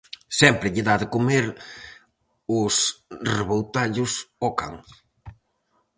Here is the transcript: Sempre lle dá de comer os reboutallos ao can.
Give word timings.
Sempre 0.39 0.71
lle 0.73 0.83
dá 0.87 0.95
de 1.01 1.07
comer 1.15 1.45
os 2.59 2.75
reboutallos 3.35 4.11
ao 4.43 4.51
can. 4.59 4.75